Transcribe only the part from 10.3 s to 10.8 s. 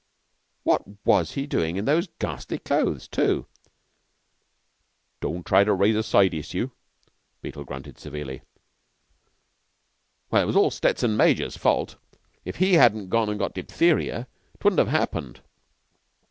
"Well, it was all